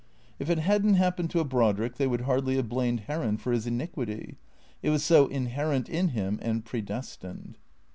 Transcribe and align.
If 0.39 0.49
it 0.49 0.57
had 0.57 0.83
n't 0.83 0.95
happened 0.97 1.29
to 1.29 1.41
a 1.41 1.45
Brodrick, 1.45 1.97
they 1.97 2.07
would 2.07 2.21
hardly 2.21 2.55
have 2.55 2.67
blamed 2.67 3.01
Heron 3.01 3.37
for 3.37 3.51
his 3.51 3.67
iniquity; 3.67 4.39
it 4.81 4.89
was 4.89 5.03
so 5.03 5.27
inherent 5.27 5.89
in 5.89 6.07
him 6.07 6.39
and 6.41 6.65
predestined. 6.65 7.59